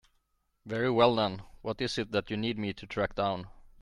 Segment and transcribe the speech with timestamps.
[0.65, 3.47] Very well then, what is it that you need me to track down?